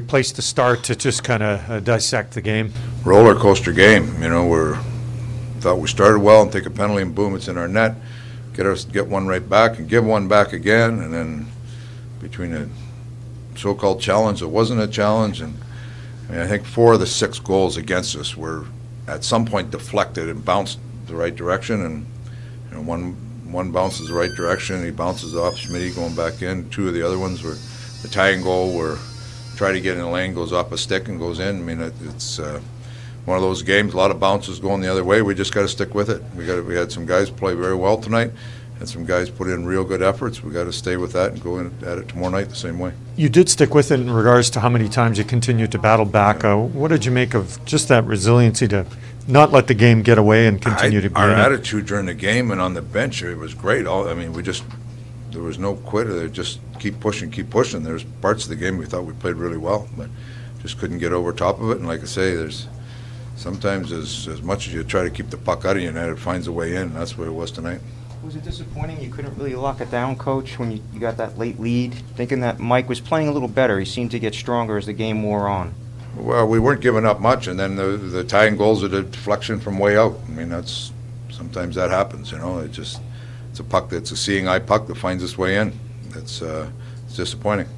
place 0.00 0.32
to 0.32 0.40
start 0.40 0.82
to 0.82 0.96
just 0.96 1.22
kind 1.22 1.42
of 1.42 1.70
uh, 1.70 1.78
dissect 1.78 2.32
the 2.32 2.40
game. 2.40 2.72
Roller 3.04 3.34
coaster 3.34 3.72
game. 3.72 4.22
You 4.22 4.30
know, 4.30 4.46
we're 4.46 4.78
thought 5.60 5.80
we 5.80 5.86
started 5.86 6.20
well 6.20 6.40
and 6.40 6.50
take 6.50 6.64
a 6.64 6.70
penalty 6.70 7.02
and 7.02 7.14
boom, 7.14 7.34
it's 7.34 7.46
in 7.46 7.58
our 7.58 7.68
net. 7.68 7.96
Get 8.54 8.64
us 8.64 8.86
get 8.86 9.06
one 9.06 9.26
right 9.26 9.46
back 9.46 9.78
and 9.78 9.86
give 9.86 10.02
one 10.02 10.28
back 10.28 10.54
again, 10.54 10.98
and 11.00 11.12
then 11.12 11.46
between 12.22 12.54
a 12.54 12.70
so-called 13.54 14.00
challenge 14.00 14.40
that 14.40 14.48
wasn't 14.48 14.80
a 14.80 14.88
challenge, 14.88 15.42
and 15.42 15.58
I, 16.30 16.32
mean, 16.32 16.40
I 16.40 16.46
think 16.46 16.64
four 16.64 16.94
of 16.94 17.00
the 17.00 17.06
six 17.06 17.38
goals 17.38 17.76
against 17.76 18.16
us 18.16 18.34
were 18.34 18.64
at 19.06 19.24
some 19.24 19.44
point 19.44 19.70
deflected 19.70 20.30
and 20.30 20.42
bounced 20.42 20.78
the 21.06 21.14
right 21.14 21.36
direction, 21.36 21.84
and 21.84 22.06
you 22.70 22.76
know 22.76 22.82
one 22.82 23.12
one 23.52 23.70
bounces 23.70 24.08
the 24.08 24.14
right 24.14 24.34
direction, 24.34 24.82
he 24.82 24.90
bounces 24.90 25.36
off 25.36 25.58
Smith 25.58 25.94
going 25.94 26.14
back 26.14 26.40
in. 26.40 26.70
Two 26.70 26.88
of 26.88 26.94
the 26.94 27.02
other 27.02 27.18
ones 27.18 27.42
were 27.42 27.58
the 28.00 28.08
tying 28.08 28.42
goal 28.42 28.74
were 28.74 28.96
try 29.56 29.72
to 29.72 29.80
get 29.80 29.94
in 29.94 30.00
the 30.00 30.08
lane, 30.08 30.34
goes 30.34 30.52
off 30.52 30.72
a 30.72 30.78
stick 30.78 31.08
and 31.08 31.18
goes 31.18 31.38
in. 31.38 31.56
I 31.56 31.60
mean, 31.60 31.80
it, 31.80 31.94
it's 32.02 32.38
uh, 32.38 32.60
one 33.24 33.36
of 33.36 33.42
those 33.42 33.62
games. 33.62 33.94
A 33.94 33.96
lot 33.96 34.10
of 34.10 34.20
bounces 34.20 34.58
going 34.58 34.80
the 34.80 34.90
other 34.90 35.04
way. 35.04 35.22
We 35.22 35.34
just 35.34 35.54
got 35.54 35.62
to 35.62 35.68
stick 35.68 35.94
with 35.94 36.10
it. 36.10 36.22
We 36.36 36.46
got 36.46 36.64
we 36.64 36.74
had 36.74 36.92
some 36.92 37.06
guys 37.06 37.30
play 37.30 37.54
very 37.54 37.76
well 37.76 37.98
tonight, 37.98 38.32
and 38.78 38.88
some 38.88 39.04
guys 39.04 39.30
put 39.30 39.48
in 39.48 39.66
real 39.66 39.84
good 39.84 40.02
efforts. 40.02 40.42
We 40.42 40.52
got 40.52 40.64
to 40.64 40.72
stay 40.72 40.96
with 40.96 41.12
that 41.12 41.32
and 41.32 41.42
go 41.42 41.58
in 41.58 41.72
at 41.84 41.98
it 41.98 42.08
tomorrow 42.08 42.30
night 42.30 42.48
the 42.48 42.56
same 42.56 42.78
way. 42.78 42.92
You 43.16 43.28
did 43.28 43.48
stick 43.48 43.74
with 43.74 43.90
it 43.90 44.00
in 44.00 44.10
regards 44.10 44.50
to 44.50 44.60
how 44.60 44.68
many 44.68 44.88
times 44.88 45.18
you 45.18 45.24
continued 45.24 45.72
to 45.72 45.78
battle 45.78 46.06
back. 46.06 46.44
Uh, 46.44 46.56
what 46.56 46.88
did 46.88 47.04
you 47.04 47.12
make 47.12 47.34
of 47.34 47.64
just 47.64 47.88
that 47.88 48.04
resiliency 48.04 48.68
to 48.68 48.86
not 49.28 49.52
let 49.52 49.68
the 49.68 49.74
game 49.74 50.02
get 50.02 50.18
away 50.18 50.46
and 50.46 50.60
continue 50.60 50.98
I, 50.98 51.02
to 51.02 51.10
be 51.10 51.16
our 51.16 51.30
attitude 51.30 51.86
during 51.86 52.06
the 52.06 52.14
game 52.14 52.50
and 52.50 52.60
on 52.60 52.74
the 52.74 52.82
bench 52.82 53.22
it 53.22 53.36
was 53.36 53.54
great. 53.54 53.86
All 53.86 54.08
I 54.08 54.14
mean, 54.14 54.32
we 54.32 54.42
just 54.42 54.64
there 55.32 55.42
was 55.42 55.58
no 55.58 55.74
quitter. 55.74 56.14
There 56.14 56.28
just 56.28 56.60
keep 56.78 57.00
pushing, 57.00 57.30
keep 57.30 57.50
pushing. 57.50 57.82
There's 57.82 58.04
parts 58.04 58.44
of 58.44 58.50
the 58.50 58.56
game 58.56 58.78
we 58.78 58.86
thought 58.86 59.04
we 59.04 59.12
played 59.14 59.36
really 59.36 59.56
well, 59.56 59.88
but 59.96 60.08
just 60.60 60.78
couldn't 60.78 60.98
get 60.98 61.12
over 61.12 61.32
top 61.32 61.60
of 61.60 61.70
it. 61.70 61.78
And 61.78 61.88
like 61.88 62.02
I 62.02 62.06
say, 62.06 62.34
there's 62.34 62.68
sometimes 63.36 63.92
as 63.92 64.28
as 64.28 64.42
much 64.42 64.68
as 64.68 64.74
you 64.74 64.84
try 64.84 65.02
to 65.02 65.10
keep 65.10 65.30
the 65.30 65.36
puck 65.36 65.64
out 65.64 65.76
of 65.76 65.82
your 65.82 65.92
net, 65.92 66.08
it 66.08 66.18
finds 66.18 66.46
a 66.46 66.52
way 66.52 66.76
in. 66.76 66.82
And 66.82 66.96
that's 66.96 67.16
what 67.18 67.26
it 67.26 67.32
was 67.32 67.50
tonight. 67.50 67.80
Was 68.22 68.36
it 68.36 68.44
disappointing 68.44 69.00
you 69.00 69.10
couldn't 69.10 69.36
really 69.36 69.56
lock 69.56 69.80
it 69.80 69.90
down, 69.90 70.14
Coach, 70.14 70.56
when 70.56 70.70
you, 70.70 70.80
you 70.92 71.00
got 71.00 71.16
that 71.16 71.38
late 71.38 71.58
lead? 71.58 71.92
Thinking 72.14 72.38
that 72.40 72.60
Mike 72.60 72.88
was 72.88 73.00
playing 73.00 73.26
a 73.26 73.32
little 73.32 73.48
better. 73.48 73.80
He 73.80 73.84
seemed 73.84 74.12
to 74.12 74.20
get 74.20 74.32
stronger 74.32 74.76
as 74.76 74.86
the 74.86 74.92
game 74.92 75.24
wore 75.24 75.48
on. 75.48 75.74
Well, 76.16 76.46
we 76.46 76.60
weren't 76.60 76.82
giving 76.82 77.04
up 77.04 77.20
much, 77.20 77.46
and 77.48 77.58
then 77.58 77.74
the 77.74 77.96
the 77.96 78.22
tying 78.22 78.56
goals 78.56 78.84
are 78.84 78.88
the 78.88 79.02
deflection 79.02 79.58
from 79.58 79.78
way 79.78 79.96
out. 79.96 80.18
I 80.28 80.30
mean, 80.30 80.50
that's 80.50 80.92
sometimes 81.30 81.74
that 81.76 81.90
happens. 81.90 82.30
You 82.30 82.38
know, 82.38 82.58
it 82.58 82.70
just 82.70 83.00
it's 83.52 83.60
a 83.60 83.64
puck 83.64 83.90
that's 83.90 84.10
a 84.10 84.16
seeing 84.16 84.48
eye 84.48 84.58
puck 84.58 84.86
that 84.86 84.96
finds 84.96 85.22
its 85.22 85.36
way 85.36 85.58
in. 85.58 85.78
It's 86.14 86.40
uh, 86.40 86.70
it's 87.04 87.16
disappointing. 87.16 87.68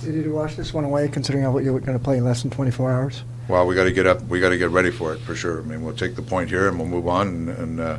Did 0.00 0.16
you 0.16 0.32
wash 0.32 0.56
this 0.56 0.74
one 0.74 0.82
away, 0.82 1.06
considering 1.06 1.44
how 1.44 1.56
you're 1.58 1.78
going 1.78 1.96
to 1.96 2.02
play 2.02 2.16
in 2.16 2.24
less 2.24 2.42
than 2.42 2.50
24 2.50 2.90
hours? 2.90 3.22
Well, 3.46 3.68
we 3.68 3.76
got 3.76 3.84
to 3.84 3.92
get 3.92 4.04
up. 4.04 4.20
We 4.22 4.40
got 4.40 4.48
to 4.48 4.58
get 4.58 4.70
ready 4.70 4.90
for 4.90 5.14
it 5.14 5.20
for 5.20 5.36
sure. 5.36 5.62
I 5.62 5.64
mean, 5.64 5.84
we'll 5.84 5.94
take 5.94 6.16
the 6.16 6.22
point 6.22 6.50
here 6.50 6.66
and 6.66 6.76
we'll 6.76 6.88
move 6.88 7.06
on 7.06 7.28
and, 7.28 7.48
and 7.50 7.80
uh, 7.80 7.98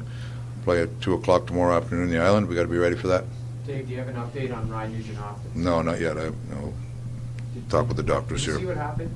play 0.66 0.81
at 0.81 0.99
two 0.99 1.14
o'clock 1.14 1.47
tomorrow 1.47 1.77
afternoon 1.77 2.05
in 2.05 2.09
the 2.09 2.19
island. 2.19 2.49
We 2.49 2.55
got 2.55 2.64
to 2.64 2.67
be 2.67 2.77
ready 2.77 2.97
for 2.97 3.08
that. 3.08 3.23
Dave, 3.66 3.88
do 3.88 3.94
you 3.94 3.99
have 3.99 4.09
an 4.09 4.16
update 4.16 4.53
on 4.53 4.69
Ryan 4.69 4.91
Nugent 4.91 5.17
Hopkins? 5.17 5.55
No, 5.55 5.81
not 5.81 6.02
yet. 6.02 6.17
I 6.17 6.31
no. 6.49 6.73
Talk 7.69 7.88
with 7.88 7.95
the 7.95 8.03
doctors 8.03 8.44
Did 8.44 8.52
you 8.52 8.59
see 8.59 8.66
what 8.66 8.75
happened? 8.75 9.11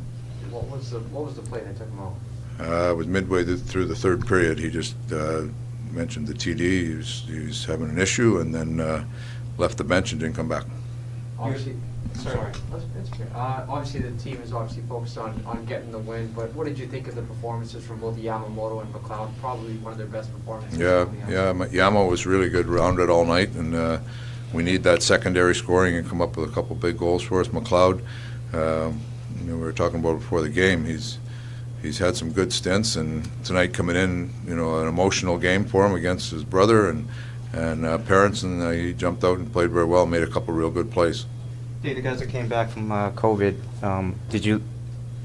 What 0.50 0.64
was 0.70 0.92
the, 0.92 1.00
what 1.00 1.26
was 1.26 1.36
the 1.36 1.42
play 1.42 1.60
that 1.60 1.78
took 1.78 1.90
him 1.90 2.00
out? 2.00 2.16
Uh, 2.62 2.92
it 2.92 2.96
was 2.96 3.08
midway 3.08 3.44
th- 3.44 3.60
through 3.60 3.86
the 3.86 3.96
third 3.96 4.26
period. 4.26 4.60
He 4.60 4.70
just 4.70 4.96
uh, 5.12 5.44
mentioned 5.92 6.28
the 6.28 6.34
TD. 6.34 6.60
He 6.60 6.94
was, 6.96 7.24
he 7.28 7.40
was 7.40 7.66
having 7.66 7.90
an 7.90 8.00
issue 8.00 8.40
and 8.40 8.54
then 8.54 8.80
uh, 8.80 9.06
left 9.58 9.78
the 9.78 9.84
bench 9.84 10.12
and 10.12 10.22
didn't 10.22 10.36
come 10.36 10.48
back. 10.48 10.66
Obviously, 11.40 11.76
sorry, 12.16 12.52
that's, 12.72 12.84
that's. 12.96 13.22
Uh, 13.36 13.66
obviously, 13.70 14.00
the 14.02 14.18
team 14.18 14.42
is 14.42 14.52
obviously 14.54 14.84
focused 14.90 15.18
on, 15.18 15.40
on 15.46 15.66
getting 15.66 15.92
the 15.92 16.00
win, 16.00 16.32
but 16.36 16.54
what 16.56 16.66
did 16.66 16.80
you 16.80 16.88
think 16.88 17.08
of 17.08 17.16
the 17.16 17.22
performances 17.22 17.86
from 17.86 18.00
both 18.00 18.18
Yamamoto 18.18 18.82
and 18.82 18.94
McLeod? 18.94 19.30
Probably 19.40 19.74
one 19.78 19.92
of 19.92 19.98
their 20.00 20.08
best 20.08 20.32
performances. 20.34 20.80
Yeah, 20.80 21.06
yeah. 21.30 21.54
Yamo 21.54 22.10
was 22.10 22.26
really 22.26 22.50
good 22.50 22.66
rounded 22.66 23.10
all 23.10 23.26
night, 23.26 23.50
and 23.50 23.76
uh, 23.76 24.00
we 24.52 24.64
need 24.64 24.84
that 24.84 25.04
secondary 25.04 25.54
scoring 25.54 25.96
and 25.96 26.08
come 26.08 26.22
up 26.22 26.38
with 26.38 26.50
a 26.50 26.54
couple 26.54 26.76
big 26.76 26.98
goals 26.98 27.22
for 27.22 27.40
us. 27.40 27.50
McLeod, 27.50 28.02
um, 28.54 29.00
you 29.40 29.46
know, 29.46 29.56
we 29.56 29.62
were 29.62 29.74
talking 29.74 30.00
about 30.00 30.20
before 30.20 30.42
the 30.42 30.50
game. 30.50 30.86
He's 30.86 31.20
he's 31.82 31.98
had 31.98 32.16
some 32.16 32.32
good 32.32 32.52
stints, 32.52 32.96
and 32.96 33.28
tonight 33.46 33.74
coming 33.74 33.96
in, 33.96 34.32
you 34.48 34.56
know, 34.56 34.80
an 34.80 34.88
emotional 34.88 35.38
game 35.38 35.66
for 35.66 35.86
him 35.86 35.94
against 35.94 36.32
his 36.32 36.44
brother 36.44 36.90
and 36.90 37.08
and 37.54 37.86
uh, 37.86 37.98
parents, 38.00 38.44
and 38.44 38.62
uh, 38.62 38.72
he 38.72 38.94
jumped 38.94 39.24
out 39.24 39.38
and 39.38 39.52
played 39.52 39.72
very 39.72 39.86
well. 39.86 40.06
Made 40.06 40.24
a 40.24 40.28
couple 40.28 40.54
real 40.54 40.70
good 40.70 40.92
plays. 40.92 41.26
Dave, 41.82 41.96
the 41.96 42.02
guys 42.02 42.20
that 42.20 42.30
came 42.30 42.48
back 42.48 42.70
from 42.70 42.92
uh, 42.92 43.12
COVID, 43.12 43.84
um, 43.84 44.16
did 44.30 44.46
you, 44.46 44.62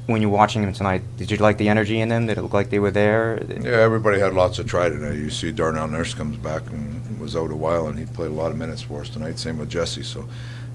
when 0.07 0.23
you're 0.23 0.31
watching 0.31 0.63
them 0.63 0.73
tonight, 0.73 1.03
did 1.17 1.31
you 1.31 1.37
like 1.39 1.59
the 1.59 1.69
energy 1.69 2.01
in 2.01 2.09
them? 2.09 2.27
Did 2.27 2.39
it 2.39 2.43
look 2.43 2.53
like 2.53 2.71
they 2.71 2.79
were 2.79 2.91
there? 2.91 3.43
Yeah, 3.49 3.73
everybody 3.73 4.21
had 4.21 4.35
lots 4.35 4.59
of 4.59 4.67
try 4.67 4.89
tonight. 4.89 5.15
You 5.17 5.31
see 5.31 5.51
Darnell 5.51 5.89
Nurse 5.89 6.15
comes 6.15 6.37
back 6.37 6.63
and 6.71 7.19
was 7.19 7.35
out 7.35 7.51
a 7.51 7.57
while, 7.57 7.89
and 7.89 7.99
he 7.99 8.05
played 8.05 8.31
a 8.31 8.35
lot 8.35 8.51
of 8.51 8.57
minutes 8.57 8.83
for 8.83 9.01
us 9.01 9.09
tonight. 9.09 9.39
Same 9.39 9.59
with 9.59 9.71
Jesse. 9.71 10.03
So 10.03 10.29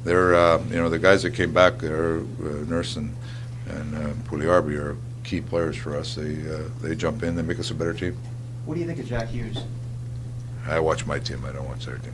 they're, 0.04 0.36
uh, 0.36 0.62
you 0.66 0.76
know, 0.76 0.90
the 0.90 1.00
guys 1.00 1.24
that 1.24 1.32
came 1.32 1.54
back, 1.54 1.78
they're, 1.78 2.20
uh, 2.20 2.66
Nurse 2.68 2.96
and, 2.96 3.16
and 3.68 3.96
uh, 3.96 4.36
are 4.52 4.98
key 5.28 5.42
players 5.42 5.76
for 5.76 5.96
us. 5.98 6.16
They, 6.16 6.36
uh, 6.50 6.70
they 6.82 6.96
jump 6.96 7.22
in, 7.22 7.36
they 7.36 7.42
make 7.42 7.60
us 7.60 7.70
a 7.70 7.74
better 7.74 7.94
team. 7.94 8.18
What 8.66 8.76
do 8.76 8.80
you 8.80 8.88
think 8.88 9.00
of 9.00 9.08
Jack 9.08 9.28
Hughes? 9.28 9.60
I 10.66 10.80
watch 10.80 11.06
my 11.06 11.20
team, 11.20 11.44
I 11.46 11.52
don't 11.52 11.68
watch 11.68 11.86
their 11.86 11.98
team. 11.98 12.14